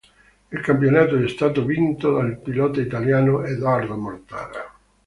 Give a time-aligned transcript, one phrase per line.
[0.49, 4.73] Il campionato è stato vinto dal pilota italiano Edoardo Mortara.